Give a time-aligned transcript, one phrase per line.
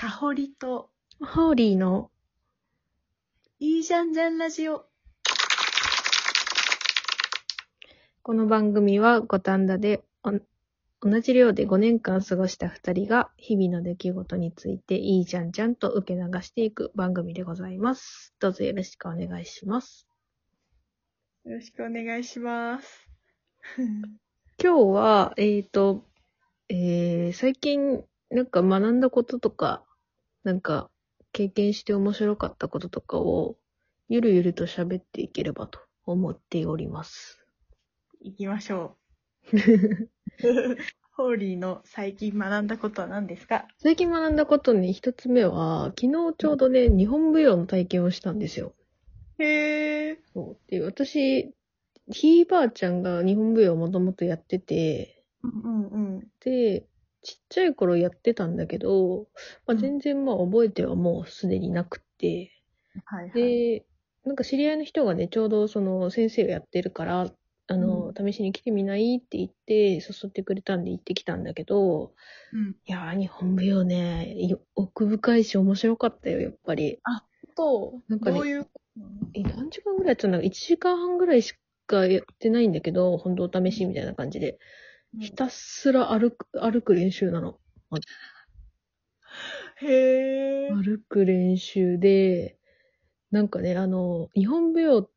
[0.00, 0.88] かほりと、
[1.20, 2.10] ホーリーの
[3.58, 4.86] いいじゃんじゃんラジオ。
[8.22, 10.32] この番組は五反田でお
[11.06, 18.34] 同じ寮で5年間過ごした2人が日々の出来事についていいじゃんじゃんと受け流していく番組でございます。
[18.40, 20.08] どうぞよろしくお願いします。
[21.44, 23.06] よろしくお願いします。
[23.76, 26.06] 今日は、えっ、と、
[26.70, 29.84] えー、最近なんか学んだこととか、
[30.44, 30.90] なんか
[31.32, 33.56] 経験して面白かったこととかを
[34.08, 37.44] ゆるゆると喋っていければと思っております。
[38.22, 38.96] 行きましょ
[39.52, 39.58] う。
[41.12, 43.66] ホーリーの最近学んだことは何ですか？
[43.78, 48.72] 最近学んだことに一つ目は、昨日ちょうどね、日本舞踊の体験をしたんですよ。
[49.38, 50.16] へー。
[50.34, 51.54] そうで、私、
[52.10, 56.28] ひいばあちゃんが日本舞踊をもともとやってて、うんうん。
[56.40, 56.86] で、
[57.22, 59.26] ちっちゃい頃やってたんだけど、
[59.66, 62.50] まあ、全然まあ覚えてはもうすでになくって、
[63.04, 63.32] はいはい。
[63.32, 63.86] で、
[64.24, 67.30] なんか知り合いの人がね、ちょうどその先生がやってるから、
[67.68, 69.16] あの、試しに来てみない？
[69.16, 72.12] って言って、誘ってくれたんで行ってきたんだけど、
[72.52, 72.76] うん。
[72.84, 76.98] いやー、日本舞踊ね、よ奥深いし面白かったよ、やっぱり。
[77.54, 78.66] と、なんかねどういう、
[79.34, 81.54] え、何時間ぐらいやったんだろう ?1 時間半ぐらいし
[81.86, 84.58] かやってないんだけど、本当お試しみたいな感じで。
[85.18, 87.58] ひたすら歩く、歩く練習なの。
[89.76, 90.74] へー。
[90.74, 92.58] 歩く練習で、
[93.30, 95.10] なんかね、あの、日本舞踊っ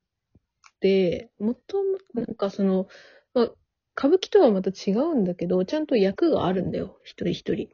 [0.80, 2.88] て、もとも、なんかその、
[3.34, 3.52] まあ、
[3.96, 7.70] 歌舞伎とはまた違うんだけど、ちゃんと役があるんだよ、一人一人。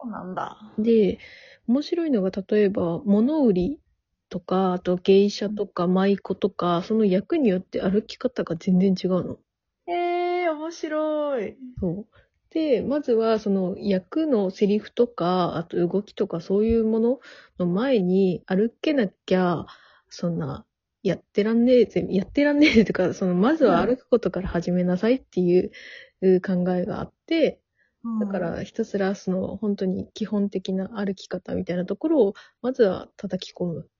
[0.00, 0.56] そうなんだ。
[0.78, 1.18] で、
[1.66, 3.80] 面白いのが、例えば、物売り
[4.28, 9.38] とか、あと芸者とか舞妓とか、その役によって歩き方が全然違うの。
[10.54, 11.58] 面白い。
[11.80, 12.14] そう。
[12.50, 17.20] で、まずは、その役のセリフとか、あと動きとかそういうもの
[17.58, 19.66] の前に歩けなきゃ、
[20.08, 20.66] そんな、
[21.02, 25.70] やってらんねえぜ、やってらんねえぜとか、その、まずは歩くことから始めなさいっていう
[26.22, 27.60] う考えがあって、
[28.18, 33.90] だから、ひたすらその、本当に基本的な歩き方みたいなところを、まずは叩き込む。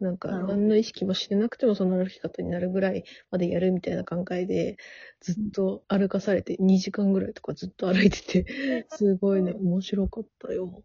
[0.00, 4.76] なんか、何の意識もしてなくてもその歩き方になるぐらいまでやるみたいな考えで、
[5.20, 8.46] ずっと歩かされて、2時間ぐらいとかずっと歩いてて、
[8.88, 10.82] すごいね、面白かったよ。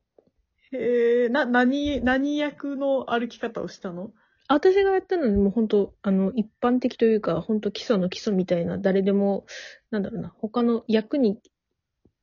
[0.72, 1.32] へー。
[1.32, 4.12] な、何、何役の歩き方をしたの？
[4.48, 9.46] 私がやったのはもう本当、あの、一般的というか、本当基礎の基礎みたいな、誰でも、
[9.90, 11.40] なんだろうな、他の役に、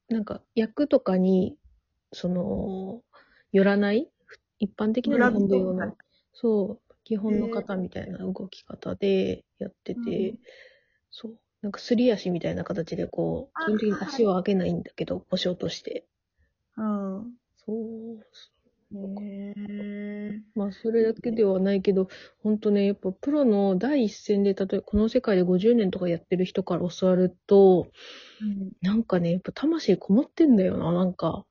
[0.08, 1.56] なんか、役とかに、
[2.12, 3.02] その、
[3.50, 4.08] 寄らない、
[4.60, 5.97] 一般的な日本舞踊村人の、
[6.32, 10.38] そう、基本の方みたいな動き方でやってて、うん
[11.10, 16.06] そう、なんかすり足みたいな形でこう、あ基本的に足を上げないんだけど、腰を落として。
[16.76, 17.34] うん。
[17.64, 18.18] そう。
[20.54, 22.08] まあ、それだけではないけど、
[22.42, 27.88] 本当ね、やっぱプロの第一線で、例えばこの世界で50年とかやってる人から教わると、
[28.40, 31.44] うんなんかね、やっぱ魂こもってんだよな、なんか。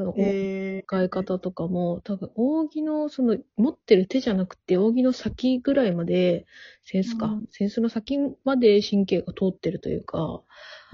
[0.00, 6.46] そのへ使い方とかも、多分、扇の、その、持ってる手じゃなくて、扇の先ぐらいまで、
[6.84, 10.42] センスか、うんセンスの先まで神経が通ってるというか、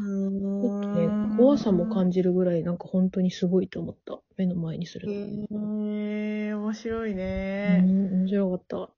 [0.00, 0.03] ー。
[0.03, 4.21] ちょっとね、怖さも感じるぐらい、なんか本当にすごいと思った。
[4.37, 5.55] 目の前にするへと。
[6.53, 7.84] ー、面白いうん、ね。
[7.87, 8.91] 面白かった。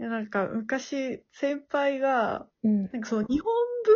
[0.00, 2.82] いや、なんか、昔、先輩が、うん。
[2.92, 3.52] なんかその日本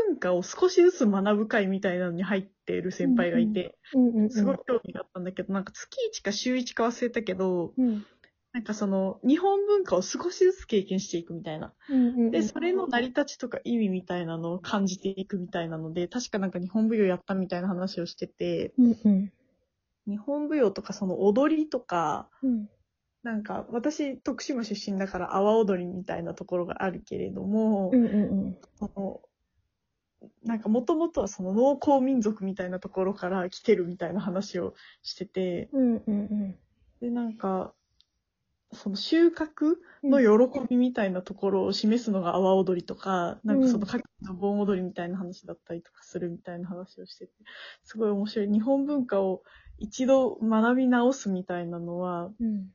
[0.07, 4.31] 文化を少しずつ学ぶ会みたいなのに入っている先輩がいて、うんうんうん。
[4.31, 8.05] すごい興味があったんだけど、なんか月1か週1か忘れたけど、うん。
[8.53, 11.73] なんかその日本文化を少しずつ経験していくみたいな。
[11.89, 12.31] うんうんうん。
[12.33, 19.33] で、それの成り立ちとか意味みたいなのを感じていくみたいなので、確かなんか日本舞踊やったみたいな話をしてて、うんうん。
[20.07, 22.69] 日本舞踊とかその踊りとか、うん。
[23.23, 29.21] なんか私徳島出身だから阿波踊りみたいなところがあるけれども、うんうんその
[30.45, 35.97] なんかもともとはその農耕民族みたいなところから来てるみたいな話をしてて、うん。
[35.97, 36.55] うんうん
[37.01, 37.75] で、なんか、
[38.73, 40.11] その収穫うん。
[40.11, 47.33] の喜びみたいなところを示すのが阿波踊りとか、なんかその牡蠣の盆踊りみたいな話だったりとかするみたいな話をしてて、
[47.83, 48.49] すごい面白い。
[48.49, 49.43] 日本文化を
[49.79, 52.73] 一度学び直すみたいなのは、うん。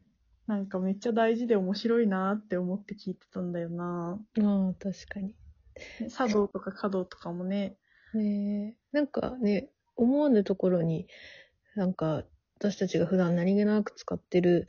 [0.47, 4.19] なんかめっちゃ大事で面白いなって思って聞いてたんだよな。
[4.41, 5.35] ああ、確かに。
[5.99, 7.77] ね茶道とか華道とかもね。
[8.13, 11.07] ねえなんかね、思わぬところに、
[11.75, 12.23] なんか、
[12.59, 14.67] 私たちが普段何気なく使ってる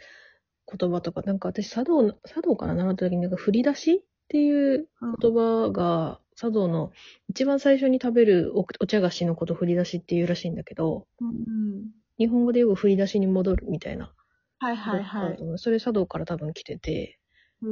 [0.67, 4.89] 言葉とか、なんか私、茶道、茶道から習った時に、なんか振り出しっていう
[5.21, 6.93] 言葉が、茶道の
[7.29, 14.13] 一番最初に食べるおお茶菓子のこと振り出しっていうらしいんだけど、うん日本語でよく振り出しに戻るみたいな
[14.59, 15.45] はいはいはい。
[15.57, 17.19] それ茶道から多分来てて、
[17.63, 17.67] へ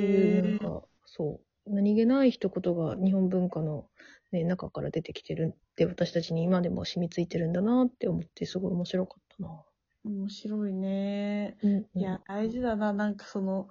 [0.00, 0.58] そういうなんえ。
[0.58, 3.90] か、そう、何気ない一言が日本文化の、
[4.32, 9.64] ね、中から出てきてるって私たちに今でも染みついてるんだなって思ってすごい面白かったな。
[10.04, 11.56] 面白いね。
[11.62, 12.92] うん、いや、大事だな。
[12.92, 13.68] なんかその、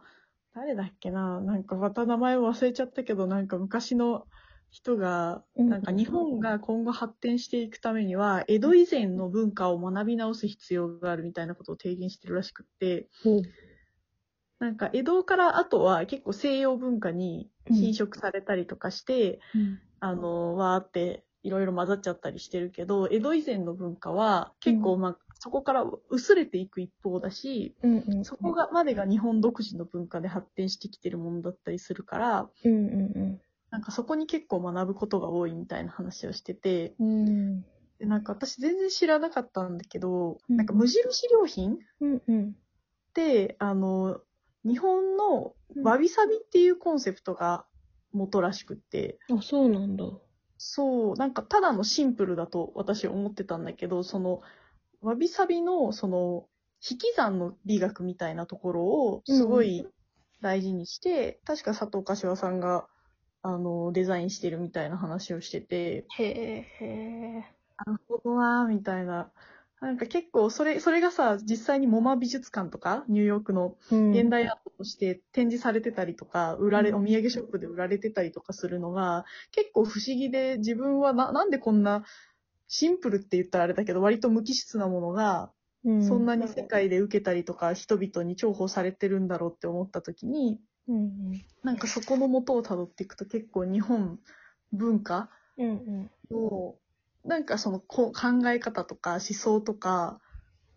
[0.53, 1.41] 誰だっけな。
[1.41, 4.27] なんかまた名前忘れちゃったけど、なんか昔の
[4.69, 5.69] 人が、うん。
[5.69, 13.43] なんか日本が今後発展していくためには、江戸以前の文化を学び直す必要があるみたいなことを提言してるらしくって、うん。
[14.59, 19.39] なんか江戸から後は結構西洋文化に侵食されたりとかして、
[19.99, 33.41] あの、わーっていろいろ混ざっちゃったりしてるけど、江戸以前の文化は結構まあ、そこから薄れていく一方だし、うんうん、そこがまでが日本独自の文化で発展してきてるものだったりするから、うんうん
[33.71, 37.27] なんかそこに結構学ぶことが多いみたいな話をしてて、うん。
[37.27, 37.65] うん
[37.99, 42.55] でなんか私全然知らなかったんだけど、うんなんか無印良品っうんうん。
[43.13, 44.21] て、あの、
[44.63, 47.65] 日本のわびさびっていうコンセプトが
[48.11, 50.05] 元らしくって、あ、そうなんだ。
[50.59, 54.41] そう、なんかただのシンプルだと私思ってたんだけど、その、
[55.01, 56.47] わびさびのその、
[56.87, 59.87] 引き算の美学みたいなところをすごい
[60.41, 62.87] 大事にして、確か佐藤柏さんが、
[63.47, 67.57] あの、デザインしてるみたいな話をしてて、へえ、へえ。
[67.85, 69.31] なるほどなーみたいな。
[69.79, 74.11] なんか結構、それ、それがさ、実際にモマ美術館とか、ニューヨークのうん。
[74.11, 76.95] 現代アートとして展示されてたりとか、売られ、うん。
[76.95, 82.03] お土産ショップで売られてたりとかするのが、結構不思議で、自分はな、なんでこんな、
[82.67, 85.53] シンプルって言ったらあれだけど、割と無機質なものが、
[85.83, 86.01] うん。
[86.01, 86.47] そんなに。
[86.47, 94.19] 世界で受けたりとか、人々に重宝されてるんだろうって思った時に、うんなんかそこの元を辿っていくと結構日本
[94.71, 95.71] 文化うんう
[96.03, 96.11] ん。
[96.31, 96.75] の、
[97.25, 100.19] なんかそのこ考え方とか思想とか、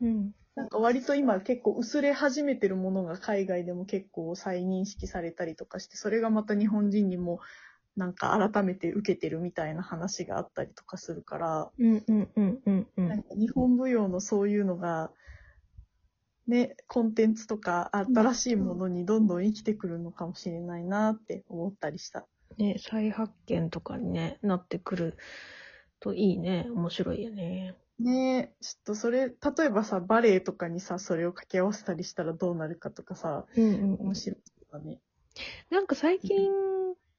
[0.01, 0.35] うん。
[0.57, 7.41] なんか割と今結構薄れ始めてるものが海外でも結構再認識されたりとかして、それがまた日本人にも
[7.97, 12.89] なんか改めて受けてるみたいな話があったりとかするから、うんうんうんうん。
[12.97, 15.13] うなんんか日本舞踊のそういうのが、
[16.47, 22.27] ね、コンテンツとか新しいものにどんどん生きてくるのかもしれないなって思ったりした。
[22.57, 25.17] ね、再発見とかに、ね、なってくる
[26.01, 26.67] といいね。
[26.75, 27.77] 面白いよね。
[28.01, 29.35] ねちょっとそれ、例
[29.67, 34.41] えばさ、バレエとかにさ、それを掛け合わせたりしたらどうなるかとかさ、うんうん面白い
[34.73, 35.01] だね。
[35.71, 36.51] なんか最近、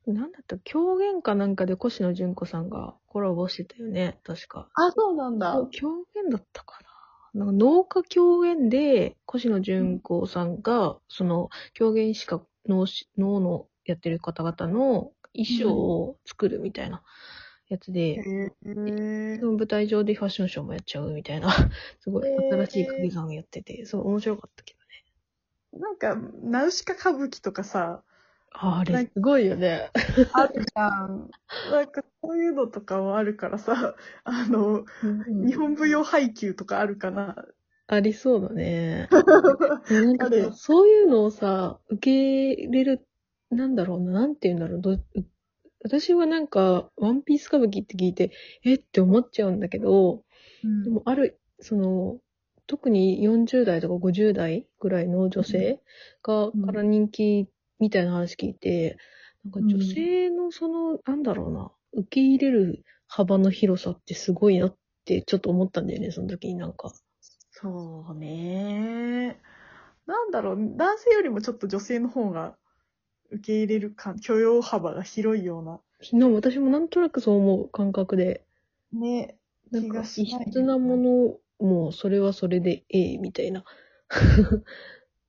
[0.07, 0.57] なんだった？
[0.57, 4.19] 狂言かなんかで越野純子さんがコラボしてたよね。
[4.23, 4.67] 確か。
[4.73, 5.55] あ、そうなんだ。
[5.71, 6.90] 狂言だったかな。
[7.33, 17.03] なんか農家狂言で越野純子さんが、その狂言しか農し農のやってる方々の衣装を作るみたいな
[17.69, 19.39] やつで、へえ。
[19.39, 21.49] その舞台上でファッションショーもやっちゃうみたいな、
[22.01, 24.75] すごい新しい掛け算やってて、そう面白かったけ
[25.71, 25.81] どね。
[25.81, 28.03] なんか、ナウシカ歌舞伎とかさ、
[28.53, 29.89] ああれすごいよね。
[30.33, 31.29] あるじゃん。
[31.71, 34.85] なんか、そういうのとかもあるからさ、あの、
[35.27, 37.45] 日本舞踊配給とかあるかな。
[37.87, 39.09] ありそうだね。
[39.89, 43.07] なんかそういうのをさ、受け入れる、
[43.49, 44.81] なんだろうな、なんて言うんだろう。
[44.81, 44.97] ど
[45.83, 48.31] 私はなんか、ワンピース歌舞伎って聞いて、
[48.63, 50.23] えって思っちゃうんだけど、
[50.83, 52.19] でもある、その、
[52.67, 55.81] 特に40代とか50代ぐらいの女性
[56.23, 57.49] が、うんから人気
[57.81, 58.97] みたいな話聞いて、
[59.43, 66.93] なんか女性のその、なんだろうな、受け入れる幅の広さってすごいなってちょっと思ったんだよね、その時になんか。
[67.49, 69.41] そうね。
[70.05, 72.55] なんだろう、男性よりもちょっと女性の方が
[73.31, 75.81] 受け入れるか、許容幅が広いような。
[76.11, 78.45] でも私もなんとなくそう思う感覚で、
[78.93, 79.37] ね。
[79.71, 83.63] なんか異質なものもそれはそれでええみたいな。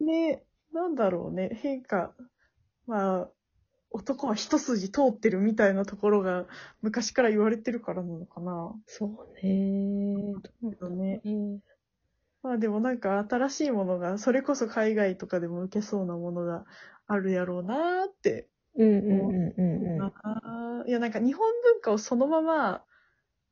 [0.01, 0.43] ね、
[0.73, 2.15] なんだろうね、変化。
[2.87, 3.31] まあ、
[3.91, 6.47] 男は一筋通ってるみたいなところが
[6.81, 8.75] 昔から言われてるからなのかな。
[8.87, 10.17] そうね。
[10.71, 11.21] けどね。
[11.25, 11.61] ね
[12.43, 16.65] まあでもなんか新しいものが、それこそ海外とかでも受けそうなものが
[17.07, 18.49] あるやろうなーって。
[18.77, 20.89] うんうんうんうんうん。
[20.89, 22.83] いやなんか日本文化をそのまま、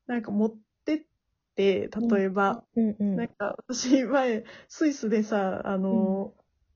[0.06, 1.02] なんか持ってっ
[1.54, 6.32] て、例えば、うんうんなんか私前、スイスでさ、あの、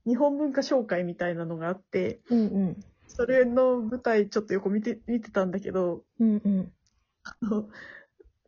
[0.06, 2.84] 日本文化紹介みたいなのがあって、うんうん。
[3.06, 6.72] それの舞台ちょっと横見て、見てたんだけど、うんうん。
[7.22, 7.68] あの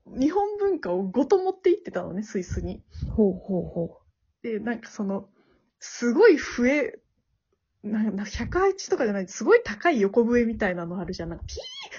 [0.06, 2.82] 日本文化をごと持って行ってたのね、スイスに。
[3.16, 4.00] ほうほうほ
[4.42, 5.28] で、なんかその、
[5.80, 6.98] すごい笛、
[7.82, 11.30] なんか108とかじゃない、すごい高い横笛みたいなのあるじゃん。
[11.30, 11.56] なんかピー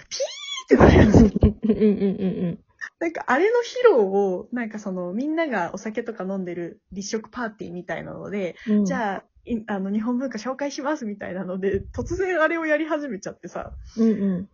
[0.10, 1.16] ピーってなるやつ。
[1.16, 1.32] う。
[1.64, 2.60] うんうんうん
[3.00, 14.50] なんかあれの披露を、なんかそのみんながお酒とか飲んでる立食パーティーみたいなので、うん、じゃあ、いあの日本文化紹介しますみたいなので、突然あれをやり始めちゃってさ、うんうん。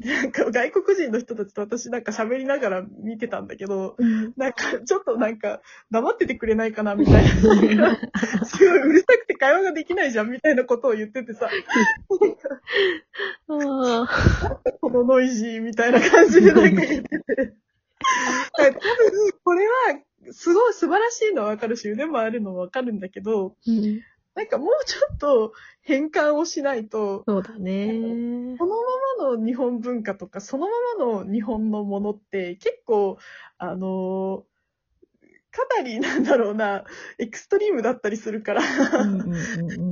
[0.00, 7.30] なんか外国人の人たちと私なんか喋りながら見てたんだけど、うんなんかちょっとなんか黙っててくれないかなみたいな。
[7.30, 11.48] すごいうるさくて会話ができないじゃんみたいなことを言っててさ、
[13.48, 14.08] あ
[14.80, 17.54] このノイジーみたいな感じでなんか言ってて。
[18.54, 18.80] 多分
[19.44, 19.72] これは
[20.30, 24.02] すごい素晴らしいのはわかるし腕もあるのはわかるんだけど、ーうん
[24.34, 28.56] なんかもうちょっと変換をしないと、そうだね。
[28.58, 28.76] その
[29.18, 33.18] ままの日本文化とか、そのままの日本のものって結構、
[33.58, 34.44] あの
[35.50, 36.84] かなりなんだろうな、
[37.18, 38.62] エクストリームだったりするから、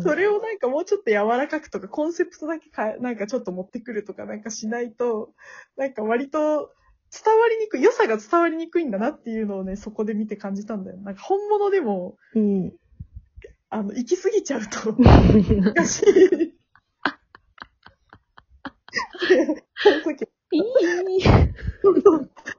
[0.03, 5.35] それをなんかもうちょっと柔らかくとか、コンセプトだけかなんかちょっと持ってくるとかなんかしないと、
[5.77, 6.73] なんか割と
[7.13, 10.97] 伝わりにくい、良さが伝わりにくいんだなっていうのをね、そこで見て感じたんだよ。
[10.97, 12.73] なんか本物でも、うん。
[13.71, 16.55] あの、行き過ぎちゃうと、 難しい。
[19.77, 20.63] その時いい。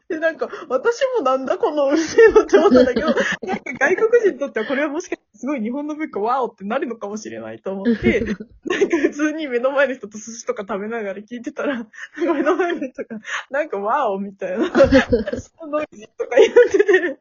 [0.08, 3.08] で、なんか、私もなんだこのうるせえのって思ったんだけど、
[3.44, 8.22] なんか外国人にとってはこれはもしかしてすごい日本の文化ワオってなるのかもしれないと思って、
[8.65, 11.86] なんか普通に目の前の人と寿司とか食べながら聞いてたら、
[12.18, 14.70] 目の前の人が、なんかワオみたいな、
[15.68, 17.20] ノイズとか言ってて、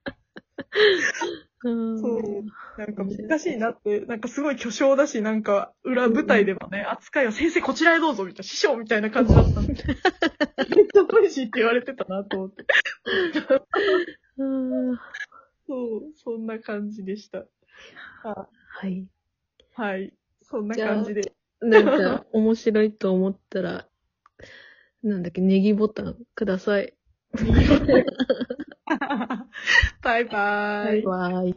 [1.62, 2.22] うんそう
[2.78, 12.64] なんか難しいなって、 なんかすごい巨匠だし、なんか裏舞台でもね、扱いは先生こちらへどうぞみたいな、師匠みたいな感じだったんで、めっちゃノイジーって言われてたなと思って。
[14.38, 14.44] う
[14.94, 14.98] ん
[15.66, 17.44] そう、そんな感じでした。
[18.24, 19.06] あはい。
[19.74, 20.14] はい。
[20.42, 21.32] そんな感じで。
[21.60, 23.86] なんか、面白いと思ったら、
[25.02, 26.94] なんだっけ、ネギボタンください。
[30.02, 31.02] バイバーイ。
[31.02, 31.48] バイバイ。